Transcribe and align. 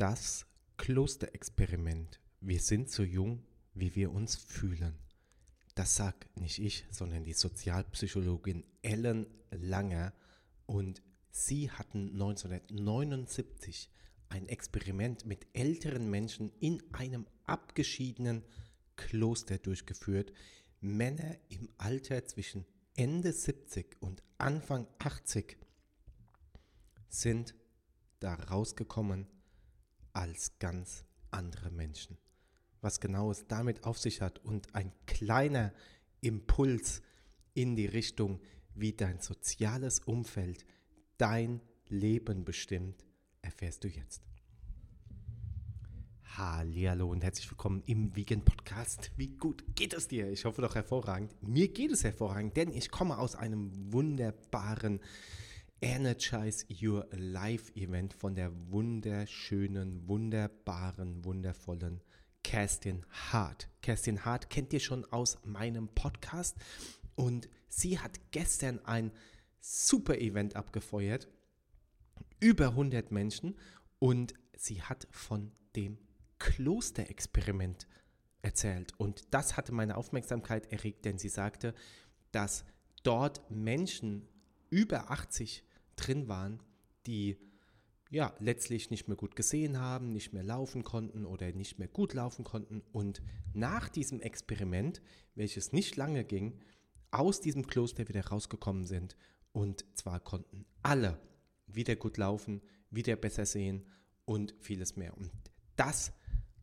Das 0.00 0.46
Klosterexperiment. 0.78 2.20
Wir 2.40 2.58
sind 2.60 2.90
so 2.90 3.02
jung, 3.02 3.44
wie 3.74 3.94
wir 3.94 4.10
uns 4.12 4.34
fühlen. 4.34 4.98
Das 5.74 5.94
sagt 5.94 6.40
nicht 6.40 6.58
ich, 6.58 6.86
sondern 6.90 7.22
die 7.22 7.34
Sozialpsychologin 7.34 8.64
Ellen 8.80 9.26
Langer. 9.50 10.14
Und 10.64 11.02
sie 11.30 11.70
hatten 11.70 12.12
1979 12.14 13.90
ein 14.30 14.48
Experiment 14.48 15.26
mit 15.26 15.46
älteren 15.52 16.08
Menschen 16.08 16.50
in 16.60 16.82
einem 16.94 17.26
abgeschiedenen 17.44 18.42
Kloster 18.96 19.58
durchgeführt. 19.58 20.32
Männer 20.80 21.36
im 21.50 21.68
Alter 21.76 22.24
zwischen 22.24 22.64
Ende 22.96 23.34
70 23.34 23.98
und 24.00 24.22
Anfang 24.38 24.86
80 24.98 25.58
sind 27.10 27.54
da 28.18 28.32
rausgekommen 28.32 29.26
als 30.12 30.58
ganz 30.58 31.04
andere 31.30 31.70
Menschen. 31.70 32.18
Was 32.80 33.00
genau 33.00 33.30
es 33.30 33.46
damit 33.46 33.84
auf 33.84 33.98
sich 33.98 34.20
hat 34.20 34.38
und 34.44 34.74
ein 34.74 34.92
kleiner 35.06 35.72
Impuls 36.20 37.02
in 37.54 37.76
die 37.76 37.86
Richtung, 37.86 38.40
wie 38.74 38.92
dein 38.92 39.20
soziales 39.20 40.00
Umfeld 40.00 40.64
dein 41.18 41.60
Leben 41.88 42.44
bestimmt, 42.44 43.04
erfährst 43.42 43.84
du 43.84 43.88
jetzt. 43.88 44.22
Hallo 46.36 47.10
und 47.10 47.24
herzlich 47.24 47.50
willkommen 47.50 47.82
im 47.86 48.14
Vegan 48.14 48.44
Podcast. 48.44 49.10
Wie 49.16 49.36
gut 49.36 49.64
geht 49.74 49.92
es 49.92 50.08
dir? 50.08 50.30
Ich 50.30 50.44
hoffe 50.44 50.62
doch 50.62 50.74
hervorragend. 50.74 51.34
Mir 51.42 51.68
geht 51.68 51.90
es 51.90 52.04
hervorragend, 52.04 52.56
denn 52.56 52.72
ich 52.72 52.90
komme 52.90 53.18
aus 53.18 53.34
einem 53.34 53.92
wunderbaren 53.92 55.00
Energize 55.82 56.66
Your 56.82 57.08
Life 57.12 57.72
Event 57.74 58.12
von 58.12 58.34
der 58.34 58.52
wunderschönen, 58.70 60.06
wunderbaren, 60.06 61.24
wundervollen 61.24 62.02
Kerstin 62.44 63.06
Hart. 63.08 63.70
Kerstin 63.80 64.26
Hart 64.26 64.50
kennt 64.50 64.74
ihr 64.74 64.80
schon 64.80 65.06
aus 65.06 65.38
meinem 65.42 65.88
Podcast 65.88 66.56
und 67.14 67.48
sie 67.68 67.98
hat 67.98 68.20
gestern 68.30 68.78
ein 68.84 69.10
super 69.58 70.18
Event 70.18 70.54
abgefeuert. 70.54 71.28
Über 72.40 72.68
100 72.68 73.10
Menschen 73.10 73.56
und 73.98 74.34
sie 74.54 74.82
hat 74.82 75.08
von 75.10 75.50
dem 75.76 75.96
Klosterexperiment 76.38 77.86
erzählt. 78.42 78.92
Und 78.98 79.22
das 79.30 79.56
hatte 79.56 79.72
meine 79.72 79.96
Aufmerksamkeit 79.96 80.70
erregt, 80.70 81.06
denn 81.06 81.16
sie 81.16 81.30
sagte, 81.30 81.74
dass 82.32 82.66
dort 83.02 83.50
Menschen 83.50 84.28
über 84.68 85.10
80 85.10 85.64
drin 86.00 86.28
waren, 86.28 86.62
die 87.06 87.38
ja 88.10 88.34
letztlich 88.40 88.90
nicht 88.90 89.06
mehr 89.06 89.16
gut 89.16 89.36
gesehen 89.36 89.78
haben, 89.78 90.12
nicht 90.12 90.32
mehr 90.32 90.42
laufen 90.42 90.82
konnten 90.82 91.24
oder 91.24 91.52
nicht 91.52 91.78
mehr 91.78 91.88
gut 91.88 92.12
laufen 92.12 92.44
konnten 92.44 92.82
und 92.92 93.22
nach 93.54 93.88
diesem 93.88 94.20
Experiment, 94.20 95.00
welches 95.34 95.72
nicht 95.72 95.96
lange 95.96 96.24
ging, 96.24 96.58
aus 97.12 97.40
diesem 97.40 97.66
Kloster 97.66 98.08
wieder 98.08 98.26
rausgekommen 98.26 98.84
sind 98.84 99.16
und 99.52 99.84
zwar 99.94 100.20
konnten 100.20 100.66
alle 100.82 101.20
wieder 101.66 101.94
gut 101.96 102.16
laufen, 102.16 102.62
wieder 102.90 103.14
besser 103.14 103.46
sehen 103.46 103.86
und 104.24 104.54
vieles 104.58 104.96
mehr. 104.96 105.16
Und 105.16 105.30
das 105.76 106.12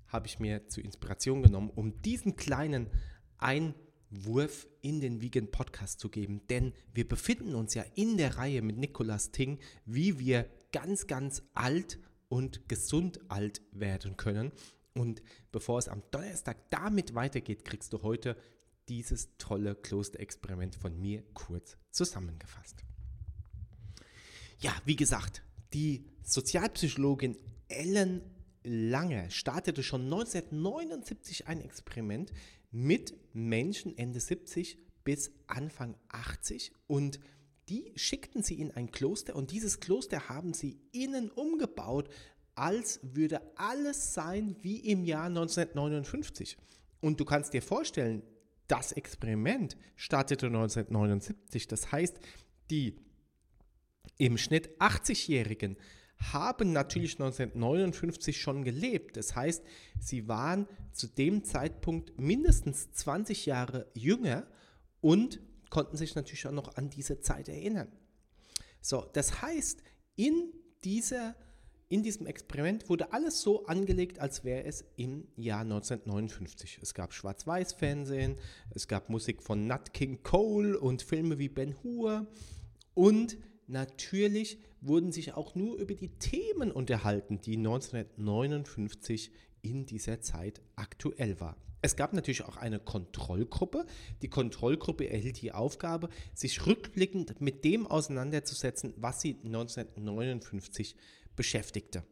habe 0.07 0.27
ich 0.27 0.39
mir 0.39 0.67
zur 0.67 0.83
Inspiration 0.83 1.43
genommen, 1.43 1.69
um 1.69 2.01
diesen 2.01 2.35
kleinen 2.35 2.89
Einblick 3.37 3.86
Wurf 4.09 4.67
in 4.81 5.01
den 5.01 5.21
Vegan 5.21 5.51
Podcast 5.51 5.99
zu 5.99 6.09
geben, 6.09 6.41
denn 6.49 6.73
wir 6.93 7.07
befinden 7.07 7.55
uns 7.55 7.73
ja 7.73 7.83
in 7.95 8.17
der 8.17 8.37
Reihe 8.37 8.61
mit 8.61 8.77
Nicolas 8.77 9.31
Ting, 9.31 9.59
wie 9.85 10.19
wir 10.19 10.49
ganz, 10.71 11.07
ganz 11.07 11.43
alt 11.53 11.99
und 12.29 12.67
gesund 12.69 13.19
alt 13.29 13.61
werden 13.71 14.17
können. 14.17 14.51
Und 14.93 15.21
bevor 15.51 15.79
es 15.79 15.89
am 15.89 16.01
Donnerstag 16.11 16.69
damit 16.69 17.13
weitergeht, 17.15 17.65
kriegst 17.65 17.93
du 17.93 18.01
heute 18.01 18.35
dieses 18.89 19.29
tolle 19.37 19.75
Klosterexperiment 19.75 20.75
von 20.75 20.99
mir 20.99 21.23
kurz 21.33 21.77
zusammengefasst. 21.91 22.83
Ja, 24.59 24.73
wie 24.85 24.95
gesagt, 24.95 25.43
die 25.73 26.05
Sozialpsychologin 26.23 27.37
Ellen 27.67 28.21
Lange 28.67 29.31
startete 29.31 29.81
schon 29.81 30.03
1979 30.03 31.47
ein 31.47 31.61
Experiment, 31.61 32.31
mit 32.71 33.15
Menschen 33.33 33.97
Ende 33.97 34.19
70 34.19 34.77
bis 35.03 35.31
Anfang 35.47 35.95
80 36.09 36.73
und 36.85 37.19
die 37.69 37.93
schickten 37.95 38.43
sie 38.43 38.59
in 38.59 38.71
ein 38.71 38.91
Kloster 38.91 39.35
und 39.35 39.51
dieses 39.51 39.79
Kloster 39.79 40.29
haben 40.29 40.53
sie 40.53 40.79
innen 40.91 41.31
umgebaut, 41.31 42.09
als 42.55 42.99
würde 43.03 43.41
alles 43.55 44.13
sein 44.13 44.55
wie 44.61 44.79
im 44.79 45.05
Jahr 45.05 45.27
1959. 45.27 46.57
Und 47.01 47.19
du 47.19 47.25
kannst 47.25 47.53
dir 47.53 47.61
vorstellen, 47.61 48.23
das 48.67 48.91
Experiment 48.91 49.77
startete 49.95 50.47
1979. 50.47 51.67
Das 51.67 51.91
heißt, 51.91 52.19
die 52.69 52.99
im 54.17 54.37
Schnitt 54.37 54.69
80-Jährigen 54.79 55.77
haben 56.19 56.73
natürlich 56.73 57.13
1959 57.13 58.39
schon 58.39 58.63
gelebt. 58.63 59.17
Das 59.17 59.35
heißt, 59.35 59.63
sie 59.99 60.27
waren 60.27 60.67
zu 60.91 61.07
dem 61.07 61.43
Zeitpunkt 61.43 62.19
mindestens 62.19 62.91
20 62.91 63.45
Jahre 63.45 63.87
jünger 63.93 64.47
und 65.01 65.39
konnten 65.69 65.97
sich 65.97 66.15
natürlich 66.15 66.47
auch 66.47 66.51
noch 66.51 66.75
an 66.75 66.89
diese 66.89 67.19
Zeit 67.19 67.49
erinnern. 67.49 67.91
So, 68.81 69.05
das 69.13 69.41
heißt, 69.41 69.83
in, 70.15 70.53
dieser, 70.83 71.35
in 71.89 72.03
diesem 72.03 72.25
Experiment 72.25 72.89
wurde 72.89 73.11
alles 73.13 73.41
so 73.41 73.65
angelegt, 73.65 74.19
als 74.19 74.43
wäre 74.43 74.63
es 74.63 74.85
im 74.95 75.27
Jahr 75.35 75.61
1959. 75.61 76.79
Es 76.81 76.93
gab 76.93 77.13
Schwarz-Weiß-Fernsehen, 77.13 78.37
es 78.71 78.87
gab 78.87 79.09
Musik 79.09 79.43
von 79.43 79.67
Nat 79.67 79.93
King 79.93 80.23
Cole 80.23 80.79
und 80.79 81.01
Filme 81.01 81.37
wie 81.37 81.49
Ben 81.49 81.75
Hur 81.83 82.27
und 82.93 83.37
natürlich 83.67 84.59
wurden 84.81 85.11
sich 85.11 85.33
auch 85.33 85.55
nur 85.55 85.77
über 85.77 85.93
die 85.93 86.09
Themen 86.09 86.71
unterhalten, 86.71 87.39
die 87.41 87.57
1959 87.57 89.31
in 89.61 89.85
dieser 89.85 90.21
Zeit 90.21 90.61
aktuell 90.75 91.39
war. 91.39 91.57
Es 91.81 91.95
gab 91.95 92.13
natürlich 92.13 92.43
auch 92.43 92.57
eine 92.57 92.79
Kontrollgruppe. 92.79 93.85
Die 94.21 94.29
Kontrollgruppe 94.29 95.09
erhielt 95.09 95.41
die 95.41 95.51
Aufgabe, 95.51 96.09
sich 96.33 96.65
rückblickend 96.65 97.39
mit 97.39 97.63
dem 97.63 97.85
auseinanderzusetzen, 97.85 98.93
was 98.97 99.21
sie 99.21 99.37
1959 99.43 100.95
beschäftigte. 101.35 102.03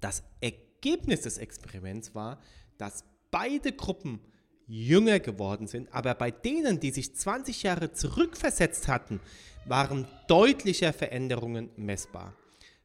Das 0.00 0.24
Ergebnis 0.40 1.22
des 1.22 1.38
Experiments 1.38 2.14
war, 2.14 2.40
dass 2.78 3.04
beide 3.30 3.72
Gruppen 3.72 4.20
jünger 4.68 5.18
geworden 5.18 5.66
sind, 5.66 5.92
aber 5.92 6.14
bei 6.14 6.30
denen, 6.30 6.78
die 6.78 6.90
sich 6.90 7.14
20 7.14 7.62
Jahre 7.64 7.92
zurückversetzt 7.92 8.86
hatten, 8.86 9.20
waren 9.64 10.06
deutliche 10.28 10.92
Veränderungen 10.92 11.70
messbar. 11.76 12.34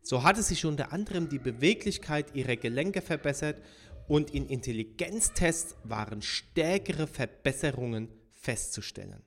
So 0.02 0.24
hatte 0.24 0.42
sich 0.42 0.66
unter 0.66 0.92
anderem 0.92 1.30
die 1.30 1.40
Beweglichkeit 1.40 2.36
ihrer 2.36 2.56
Gelenke 2.56 3.02
verbessert 3.02 3.62
und 4.08 4.32
in 4.32 4.48
Intelligenztests 4.48 5.76
waren 5.84 6.22
stärkere 6.22 7.08
Verbesserungen 7.08 8.10
festzustellen. 8.34 9.22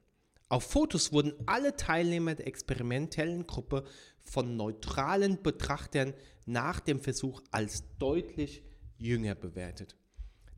Auf 0.48 0.64
Fotos 0.64 1.12
wurden 1.12 1.32
alle 1.46 1.76
Teilnehmer 1.76 2.34
der 2.34 2.46
experimentellen 2.46 3.46
Gruppe 3.46 3.84
von 4.22 4.56
neutralen 4.56 5.42
Betrachtern 5.42 6.14
nach 6.44 6.80
dem 6.80 7.00
Versuch 7.00 7.42
als 7.50 7.84
deutlich 7.98 8.62
jünger 8.98 9.34
bewertet. 9.34 9.96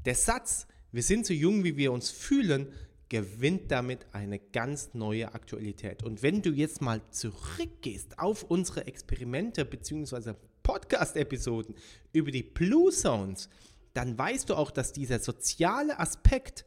Der 0.05 0.15
Satz, 0.15 0.67
wir 0.93 1.03
sind 1.03 1.27
so 1.27 1.35
jung, 1.35 1.65
wie 1.65 1.77
wir 1.77 1.93
uns 1.93 2.11
fühlen, 2.11 2.73
gewinnt 3.09 3.71
damit 3.71 4.07
eine 4.13 4.39
ganz 4.39 4.95
neue 4.95 5.35
Aktualität. 5.35 6.03
Und 6.03 6.23
wenn 6.23 6.43
du 6.43 6.51
jetzt 6.51 6.83
mal 6.83 7.01
zurückgehst 7.11 8.19
auf 8.19 8.43
unsere 8.43 8.87
Experimente 8.87 9.65
bzw. 9.65 10.35
Podcast-Episoden 10.63 11.75
über 12.13 12.31
die 12.31 12.43
Blue 12.43 12.93
Zones, 12.93 13.49
dann 13.95 14.19
weißt 14.19 14.51
du 14.51 14.55
auch, 14.55 14.71
dass 14.71 14.93
dieser 14.93 15.19
soziale 15.19 15.99
Aspekt 15.99 16.67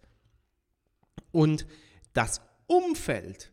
und 1.31 1.67
das 2.13 2.41
Umfeld 2.67 3.51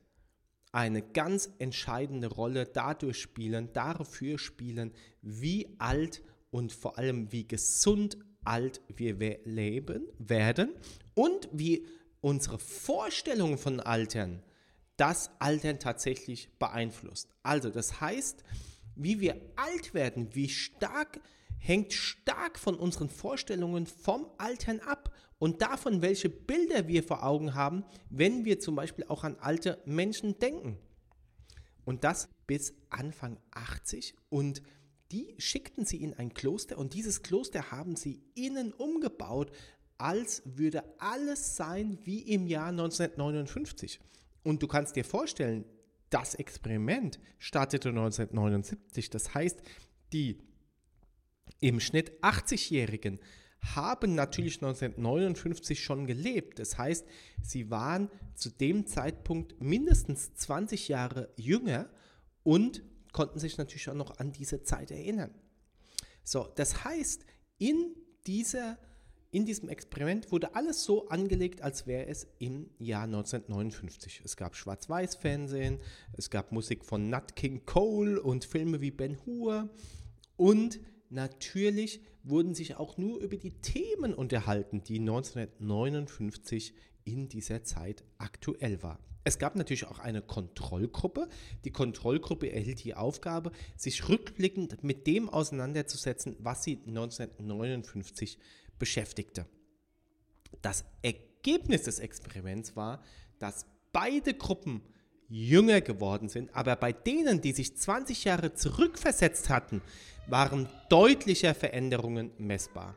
eine 0.72 1.02
ganz 1.02 1.50
entscheidende 1.58 2.28
Rolle 2.28 2.66
dadurch 2.66 3.20
spielen, 3.20 3.72
dafür 3.72 4.38
spielen, 4.38 4.92
wie 5.22 5.74
alt 5.78 6.22
und 6.50 6.72
vor 6.72 6.98
allem 6.98 7.32
wie 7.32 7.46
gesund 7.46 8.18
alt 8.44 8.80
wir 8.88 9.18
leben 9.44 10.06
werden 10.18 10.72
und 11.14 11.48
wie 11.52 11.86
unsere 12.20 12.58
Vorstellung 12.58 13.58
von 13.58 13.80
Altern 13.80 14.42
das 14.96 15.30
Altern 15.38 15.78
tatsächlich 15.78 16.50
beeinflusst. 16.58 17.28
Also 17.42 17.70
das 17.70 18.00
heißt, 18.00 18.42
wie 18.96 19.20
wir 19.20 19.40
alt 19.56 19.94
werden, 19.94 20.34
wie 20.34 20.48
stark 20.48 21.20
hängt 21.58 21.92
stark 21.92 22.58
von 22.58 22.76
unseren 22.76 23.08
Vorstellungen 23.08 23.86
vom 23.86 24.26
Altern 24.38 24.80
ab 24.80 25.14
und 25.38 25.62
davon, 25.62 26.02
welche 26.02 26.30
Bilder 26.30 26.88
wir 26.88 27.02
vor 27.02 27.24
Augen 27.24 27.54
haben, 27.54 27.84
wenn 28.10 28.44
wir 28.44 28.60
zum 28.60 28.74
Beispiel 28.74 29.04
auch 29.08 29.24
an 29.24 29.36
alte 29.40 29.80
Menschen 29.84 30.38
denken. 30.38 30.78
Und 31.84 32.04
das 32.04 32.28
bis 32.46 32.74
Anfang 32.90 33.38
80 33.52 34.14
und 34.28 34.62
die 35.10 35.34
schickten 35.38 35.84
sie 35.84 36.02
in 36.02 36.14
ein 36.14 36.34
Kloster 36.34 36.78
und 36.78 36.94
dieses 36.94 37.22
Kloster 37.22 37.70
haben 37.70 37.96
sie 37.96 38.22
innen 38.34 38.72
umgebaut, 38.72 39.50
als 39.96 40.42
würde 40.44 40.84
alles 40.98 41.56
sein 41.56 41.98
wie 42.04 42.20
im 42.20 42.46
Jahr 42.46 42.68
1959. 42.68 44.00
Und 44.44 44.62
du 44.62 44.68
kannst 44.68 44.96
dir 44.96 45.04
vorstellen, 45.04 45.64
das 46.10 46.34
Experiment 46.34 47.18
startete 47.38 47.90
1979. 47.90 49.10
Das 49.10 49.34
heißt, 49.34 49.60
die 50.12 50.38
im 51.60 51.80
Schnitt 51.80 52.12
80-Jährigen 52.22 53.18
haben 53.60 54.14
natürlich 54.14 54.56
1959 54.56 55.82
schon 55.82 56.06
gelebt. 56.06 56.58
Das 56.58 56.78
heißt, 56.78 57.06
sie 57.42 57.70
waren 57.70 58.10
zu 58.34 58.50
dem 58.50 58.86
Zeitpunkt 58.86 59.60
mindestens 59.60 60.34
20 60.34 60.88
Jahre 60.88 61.28
jünger 61.36 61.90
und 62.44 62.82
konnten 63.18 63.40
sich 63.40 63.58
natürlich 63.58 63.88
auch 63.88 63.94
noch 63.94 64.20
an 64.20 64.30
diese 64.30 64.62
Zeit 64.62 64.92
erinnern. 64.92 65.34
So, 66.22 66.46
das 66.54 66.84
heißt, 66.84 67.24
in, 67.58 67.96
dieser, 68.28 68.78
in 69.32 69.44
diesem 69.44 69.68
Experiment 69.68 70.30
wurde 70.30 70.54
alles 70.54 70.84
so 70.84 71.08
angelegt, 71.08 71.60
als 71.62 71.88
wäre 71.88 72.06
es 72.06 72.28
im 72.38 72.70
Jahr 72.78 73.02
1959. 73.02 74.22
Es 74.24 74.36
gab 74.36 74.54
Schwarz-Weiß-Fernsehen, 74.54 75.80
es 76.16 76.30
gab 76.30 76.52
Musik 76.52 76.84
von 76.84 77.10
Nat 77.10 77.34
King 77.34 77.66
Cole 77.66 78.22
und 78.22 78.44
Filme 78.44 78.80
wie 78.80 78.92
Ben 78.92 79.18
Hur 79.26 79.68
und 80.36 80.78
natürlich 81.10 82.00
wurden 82.22 82.54
sich 82.54 82.76
auch 82.76 82.98
nur 82.98 83.18
über 83.18 83.36
die 83.36 83.58
Themen 83.58 84.14
unterhalten, 84.14 84.84
die 84.84 85.00
1959 85.00 86.72
in 87.12 87.28
dieser 87.28 87.64
Zeit 87.64 88.04
aktuell 88.18 88.82
war. 88.82 88.98
Es 89.24 89.38
gab 89.38 89.56
natürlich 89.56 89.86
auch 89.86 89.98
eine 89.98 90.22
Kontrollgruppe. 90.22 91.28
Die 91.64 91.70
Kontrollgruppe 91.70 92.50
erhielt 92.50 92.82
die 92.84 92.94
Aufgabe, 92.94 93.52
sich 93.76 94.08
rückblickend 94.08 94.82
mit 94.82 95.06
dem 95.06 95.28
auseinanderzusetzen, 95.28 96.36
was 96.38 96.64
sie 96.64 96.78
1959 96.86 98.38
beschäftigte. 98.78 99.46
Das 100.62 100.84
Ergebnis 101.02 101.82
des 101.82 101.98
Experiments 101.98 102.74
war, 102.74 103.02
dass 103.38 103.66
beide 103.92 104.34
Gruppen 104.34 104.82
jünger 105.28 105.82
geworden 105.82 106.28
sind, 106.28 106.54
aber 106.54 106.76
bei 106.76 106.92
denen, 106.92 107.42
die 107.42 107.52
sich 107.52 107.76
20 107.76 108.24
Jahre 108.24 108.54
zurückversetzt 108.54 109.50
hatten, 109.50 109.82
waren 110.26 110.68
deutliche 110.88 111.52
Veränderungen 111.54 112.30
messbar. 112.38 112.96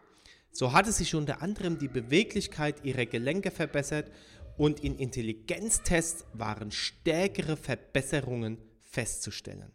So 0.52 0.74
hatte 0.74 0.92
sich 0.92 1.16
unter 1.16 1.42
anderem 1.42 1.78
die 1.78 1.88
Beweglichkeit 1.88 2.84
ihrer 2.84 3.06
Gelenke 3.06 3.52
verbessert 3.52 4.12
und 4.58 4.82
in 4.82 4.98
Intelligenztests 4.98 6.26
waren 6.34 6.72
stärkere 6.72 7.56
Verbesserungen 7.56 8.58
festzustellen. 8.82 9.72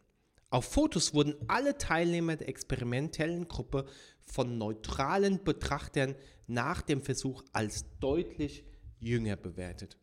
Auf 0.51 0.67
Fotos 0.67 1.13
wurden 1.13 1.35
alle 1.49 1.77
Teilnehmer 1.77 2.37
der 2.37 2.49
experimentellen 2.49 3.49
Gruppe 3.49 3.87
von 4.23 4.59
neutralen 4.59 5.43
Betrachtern 5.43 6.15
nach 6.47 6.83
dem 6.83 7.03
Versuch 7.03 7.43
als 7.53 7.85
deutlich 7.99 8.65
jünger 9.01 9.37
bewertet. 9.37 9.99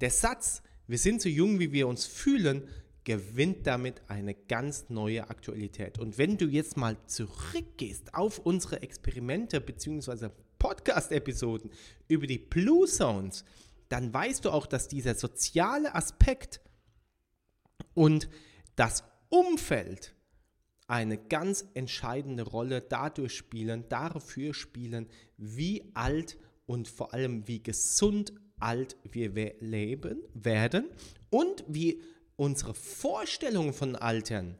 Der 0.00 0.10
Satz, 0.10 0.62
wir 0.86 0.98
sind 0.98 1.22
so 1.22 1.28
jung, 1.28 1.58
wie 1.58 1.72
wir 1.72 1.88
uns 1.88 2.06
fühlen, 2.06 2.68
gewinnt 3.04 3.66
damit 3.66 4.02
eine 4.08 4.34
ganz 4.34 4.88
neue 4.88 5.28
Aktualität. 5.28 5.98
Und 5.98 6.18
wenn 6.18 6.36
du 6.36 6.46
jetzt 6.46 6.76
mal 6.76 6.96
zurückgehst 7.06 8.14
auf 8.14 8.38
unsere 8.38 8.82
Experimente 8.82 9.60
bzw. 9.60 10.28
Podcast-Episoden 10.58 11.70
über 12.08 12.26
die 12.26 12.38
Blue 12.38 12.86
Zones, 12.86 13.44
dann 13.88 14.14
weißt 14.14 14.44
du 14.44 14.50
auch, 14.50 14.66
dass 14.66 14.88
dieser 14.88 15.14
soziale 15.14 15.94
Aspekt 15.94 16.60
und 17.94 18.28
das 18.76 19.04
Umfeld 19.28 20.14
eine 20.86 21.18
ganz 21.18 21.66
entscheidende 21.74 22.42
Rolle 22.42 22.80
dadurch 22.82 23.34
spielen, 23.34 23.88
dafür 23.88 24.54
spielen, 24.54 25.08
wie 25.36 25.90
alt 25.94 26.38
und 26.66 26.88
vor 26.88 27.12
allem 27.14 27.48
wie 27.48 27.62
gesund 27.62 28.32
alt 28.60 28.96
wir 29.10 29.32
leben 29.60 30.22
werden 30.34 30.86
und 31.30 31.64
wie 31.66 32.00
unsere 32.36 32.74
Vorstellung 32.74 33.72
von 33.72 33.96
Altern 33.96 34.58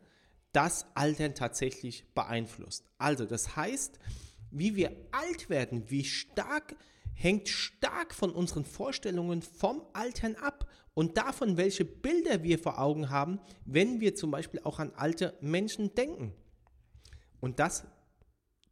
das 0.53 0.87
Altern 0.95 1.35
tatsächlich 1.35 2.05
beeinflusst. 2.15 2.85
Also 2.99 3.25
das 3.25 3.57
heißt, 3.57 3.99
wie 4.51 4.77
wir 4.77 4.95
alt 5.11 5.49
werden, 5.49 5.91
wie 5.91 6.05
stark 6.05 6.77
hängt 7.15 7.49
stark 7.49 8.15
von 8.15 8.33
unseren 8.33 8.65
Vorstellungen 8.65 9.43
vom 9.43 9.83
Altern 9.93 10.35
ab 10.37 10.69
und 10.95 11.17
davon, 11.17 11.57
welche 11.57 11.85
Bilder 11.85 12.43
wir 12.43 12.59
vor 12.59 12.79
Augen 12.79 13.11
haben, 13.11 13.41
wenn 13.65 14.01
wir 14.01 14.15
zum 14.15 14.31
Beispiel 14.31 14.61
auch 14.65 14.79
an 14.79 14.93
alte 14.95 15.37
Menschen 15.41 15.95
denken. 15.95 16.35
Und 17.41 17.59
das, 17.59 17.85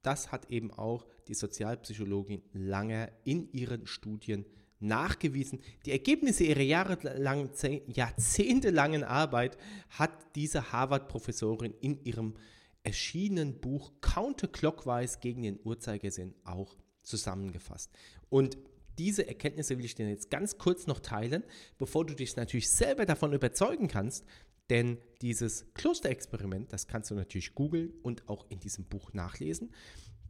das 0.03 0.33
hat 0.33 0.51
eben 0.51 0.71
auch 0.73 1.07
die 1.29 1.35
Sozialpsychologin 1.35 2.43
Langer 2.53 3.11
in 3.25 3.51
ihren 3.53 3.87
Studien 3.87 4.45
nachgewiesen. 4.81 5.61
Die 5.87 5.93
Ergebnisse 5.93 6.45
ihrer 6.45 6.61
jahrelang, 6.61 7.51
jahrzehntelangen 7.87 9.05
Arbeit 9.05 9.57
hat 9.91 10.11
diese 10.35 10.73
Harvard-Professorin 10.73 11.75
in 11.81 12.03
ihrem 12.05 12.35
erschienenen 12.83 13.61
Buch 13.61 13.93
Counterclockwise 14.01 15.19
gegen 15.21 15.43
den 15.43 15.61
Uhrzeigersinn 15.63 16.35
auch 16.45 16.77
zusammengefasst. 17.03 17.91
Und 18.29 18.57
diese 18.99 19.27
Erkenntnisse 19.27 19.79
will 19.79 19.85
ich 19.85 19.95
dir 19.95 20.09
jetzt 20.09 20.31
ganz 20.31 20.59
kurz 20.59 20.87
noch 20.87 21.01
teilen, 21.01 21.45
bevor 21.79 22.05
du 22.05 22.15
dich 22.15 22.37
natürlich 22.37 22.69
selber 22.71 23.07
davon 23.07 23.33
überzeugen 23.33 23.89
kannst, 23.89 24.25
denn 24.69 24.99
dieses 25.21 25.67
Klosterexperiment, 25.75 26.73
das 26.73 26.87
kannst 26.87 27.11
du 27.11 27.15
natürlich 27.15 27.55
googeln 27.55 27.93
und 28.03 28.29
auch 28.29 28.47
in 28.51 28.61
diesem 28.61 28.85
Buch 28.85 29.13
nachlesen. 29.13 29.75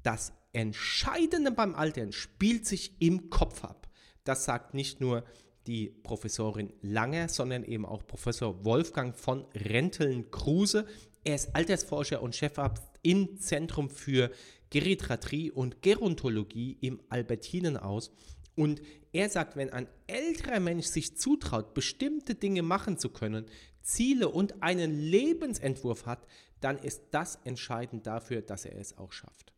Das 0.02 0.32
Entscheidende 0.52 1.50
beim 1.50 1.74
Altern 1.74 2.12
spielt 2.12 2.66
sich 2.66 3.00
im 3.00 3.28
Kopf 3.28 3.64
ab. 3.64 3.89
Das 4.24 4.44
sagt 4.44 4.74
nicht 4.74 5.00
nur 5.00 5.24
die 5.66 5.88
Professorin 5.88 6.72
Lange, 6.82 7.28
sondern 7.28 7.64
eben 7.64 7.84
auch 7.84 8.06
Professor 8.06 8.64
Wolfgang 8.64 9.16
von 9.16 9.46
Renteln-Kruse. 9.54 10.86
Er 11.24 11.34
ist 11.34 11.54
Altersforscher 11.54 12.22
und 12.22 12.34
Chefarzt 12.34 12.82
im 13.02 13.38
Zentrum 13.38 13.90
für 13.90 14.30
Geriatrie 14.70 15.50
und 15.50 15.82
Gerontologie 15.82 16.78
im 16.80 17.00
Albertinenhaus. 17.08 18.10
Und 18.56 18.80
er 19.12 19.28
sagt, 19.28 19.56
wenn 19.56 19.70
ein 19.70 19.88
älterer 20.06 20.60
Mensch 20.60 20.86
sich 20.86 21.16
zutraut, 21.16 21.74
bestimmte 21.74 22.34
Dinge 22.34 22.62
machen 22.62 22.98
zu 22.98 23.10
können, 23.10 23.46
Ziele 23.82 24.28
und 24.28 24.62
einen 24.62 24.92
Lebensentwurf 24.92 26.06
hat, 26.06 26.26
dann 26.60 26.78
ist 26.78 27.02
das 27.10 27.38
entscheidend 27.44 28.06
dafür, 28.06 28.42
dass 28.42 28.64
er 28.64 28.78
es 28.78 28.96
auch 28.98 29.12
schafft. 29.12 29.52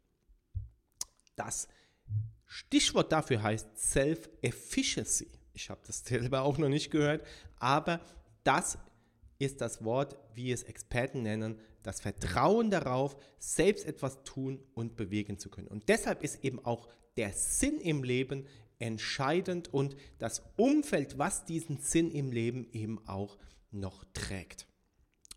Das 1.36 1.68
Stichwort 2.52 3.10
dafür 3.10 3.42
heißt 3.42 3.78
Self-Efficiency. 3.78 5.26
Ich 5.54 5.70
habe 5.70 5.80
das 5.86 6.00
selber 6.04 6.42
auch 6.42 6.58
noch 6.58 6.68
nicht 6.68 6.90
gehört, 6.90 7.26
aber 7.58 8.00
das 8.44 8.76
ist 9.38 9.62
das 9.62 9.82
Wort, 9.82 10.18
wie 10.34 10.52
es 10.52 10.62
Experten 10.62 11.22
nennen, 11.22 11.58
das 11.82 12.00
Vertrauen 12.00 12.70
darauf, 12.70 13.16
selbst 13.38 13.86
etwas 13.86 14.22
tun 14.24 14.62
und 14.74 14.96
bewegen 14.96 15.38
zu 15.38 15.48
können. 15.48 15.66
Und 15.66 15.88
deshalb 15.88 16.22
ist 16.22 16.44
eben 16.44 16.62
auch 16.62 16.88
der 17.16 17.32
Sinn 17.32 17.80
im 17.80 18.04
Leben 18.04 18.46
entscheidend 18.78 19.72
und 19.72 19.96
das 20.18 20.42
Umfeld, 20.56 21.18
was 21.18 21.46
diesen 21.46 21.78
Sinn 21.78 22.10
im 22.10 22.32
Leben 22.32 22.68
eben 22.72 23.00
auch 23.08 23.38
noch 23.70 24.04
trägt. 24.12 24.66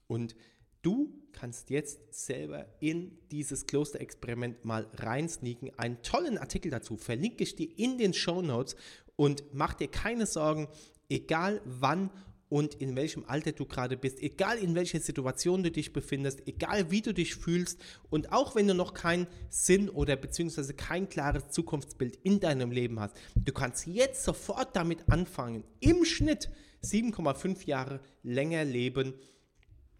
Und 0.07 0.35
du 0.85 1.11
kannst 1.31 1.69
jetzt 1.69 1.99
selber 2.13 2.67
in 2.79 3.17
dieses 3.31 3.65
Klosterexperiment 3.65 4.63
mal 4.63 4.87
reinsneaken. 4.93 5.71
Einen 5.77 6.01
tollen 6.01 6.37
Artikel 6.37 6.69
dazu 6.71 6.95
verlinke 6.95 7.43
ich 7.43 7.55
dir 7.55 7.67
in 7.77 7.97
den 7.97 8.13
Show 8.13 8.41
Notes 8.41 8.75
und 9.15 9.43
mach 9.51 9.73
dir 9.73 9.87
keine 9.87 10.27
Sorgen, 10.27 10.67
egal 11.09 11.61
wann 11.65 12.11
und 12.49 12.75
in 12.75 12.95
welchem 12.95 13.25
Alter 13.25 13.51
du 13.51 13.65
gerade 13.65 13.97
bist, 13.97 14.21
egal 14.21 14.59
in 14.59 14.75
welcher 14.75 14.99
Situation 14.99 15.63
du 15.63 15.71
dich 15.71 15.91
befindest, 15.91 16.47
egal 16.47 16.91
wie 16.91 17.01
du 17.01 17.13
dich 17.13 17.35
fühlst 17.35 17.81
und 18.09 18.31
auch 18.31 18.55
wenn 18.55 18.67
du 18.67 18.75
noch 18.75 18.93
keinen 18.93 19.27
Sinn 19.49 19.89
oder 19.89 20.15
beziehungsweise 20.15 20.73
kein 20.75 21.09
klares 21.09 21.49
Zukunftsbild 21.49 22.17
in 22.23 22.39
deinem 22.39 22.71
Leben 22.71 22.99
hast, 22.99 23.17
du 23.35 23.51
kannst 23.51 23.87
jetzt 23.87 24.23
sofort 24.23 24.75
damit 24.75 25.09
anfangen, 25.09 25.63
im 25.79 26.05
Schnitt 26.05 26.49
7,5 26.83 27.65
Jahre 27.65 27.99
länger 28.21 28.63
leben, 28.63 29.15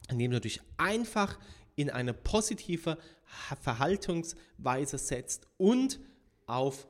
indem 0.09 0.31
du 0.31 0.41
dich 0.41 0.61
einfach 0.77 1.39
in 1.75 1.89
eine 1.89 2.13
positive 2.13 2.97
Verhaltensweise 3.61 4.97
setzt 4.97 5.47
und 5.57 5.99
auf 6.47 6.87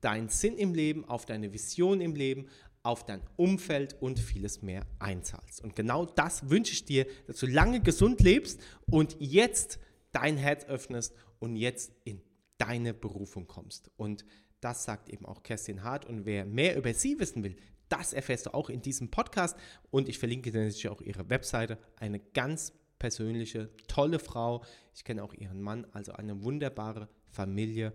deinen 0.00 0.28
Sinn 0.28 0.56
im 0.56 0.74
Leben, 0.74 1.04
auf 1.04 1.26
deine 1.26 1.52
Vision 1.52 2.00
im 2.00 2.14
Leben, 2.14 2.48
auf 2.82 3.04
dein 3.04 3.20
Umfeld 3.36 3.96
und 4.00 4.18
vieles 4.18 4.62
mehr 4.62 4.86
einzahlst. 4.98 5.62
Und 5.62 5.76
genau 5.76 6.06
das 6.06 6.48
wünsche 6.48 6.72
ich 6.72 6.84
dir, 6.84 7.06
dass 7.26 7.36
du 7.36 7.46
lange 7.46 7.80
gesund 7.80 8.20
lebst 8.20 8.60
und 8.90 9.16
jetzt 9.18 9.78
dein 10.12 10.36
Herz 10.36 10.64
öffnest 10.64 11.14
und 11.38 11.56
jetzt 11.56 11.92
in 12.04 12.22
deine 12.58 12.94
Berufung 12.94 13.46
kommst. 13.46 13.90
Und 13.96 14.24
das 14.60 14.84
sagt 14.84 15.08
eben 15.08 15.26
auch 15.26 15.42
Kerstin 15.42 15.82
Hart. 15.82 16.06
Und 16.06 16.24
wer 16.24 16.44
mehr 16.44 16.76
über 16.76 16.92
sie 16.94 17.18
wissen 17.18 17.42
will, 17.44 17.56
das 17.90 18.12
erfährst 18.12 18.46
du 18.46 18.54
auch 18.54 18.70
in 18.70 18.80
diesem 18.80 19.10
Podcast. 19.10 19.56
Und 19.90 20.08
ich 20.08 20.18
verlinke 20.18 20.50
dir 20.50 20.60
natürlich 20.60 20.88
auch 20.88 21.02
ihre 21.02 21.28
Webseite. 21.28 21.78
Eine 21.96 22.20
ganz 22.20 22.72
persönliche, 22.98 23.70
tolle 23.88 24.18
Frau. 24.18 24.64
Ich 24.94 25.04
kenne 25.04 25.22
auch 25.22 25.34
ihren 25.34 25.60
Mann, 25.60 25.86
also 25.92 26.12
eine 26.12 26.42
wunderbare 26.42 27.08
Familie. 27.28 27.92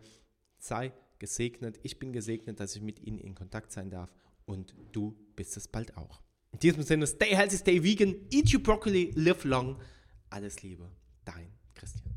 Sei 0.60 0.94
gesegnet. 1.20 1.80
Ich 1.84 2.00
bin 2.00 2.14
gesegnet, 2.14 2.60
dass 2.60 2.76
ich 2.76 2.82
mit 2.82 3.00
ihnen 3.00 3.20
in 3.20 3.36
Kontakt 3.36 3.72
sein 3.72 3.90
darf 3.90 4.14
und 4.46 4.76
du 4.92 5.16
bist 5.36 5.58
es 5.58 5.68
bald 5.68 5.96
auch. 5.98 6.22
In 6.52 6.60
diesem 6.60 6.84
Sinne, 6.84 7.08
stay 7.08 7.36
healthy, 7.36 7.58
stay 7.58 7.84
vegan, 7.84 8.16
eat 8.32 8.54
your 8.54 8.62
broccoli, 8.62 9.12
live 9.16 9.44
long. 9.44 9.82
Alles 10.30 10.62
Liebe, 10.62 10.90
dein 11.24 11.52
Christian. 11.74 12.15